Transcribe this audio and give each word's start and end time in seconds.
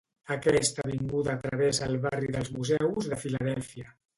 Aquesta 0.35 0.85
avinguda 0.87 1.35
travessa 1.43 1.85
el 1.91 1.99
barri 2.09 2.33
dels 2.37 2.51
museus 2.57 3.11
de 3.13 3.21
Filadèlfia. 3.27 3.97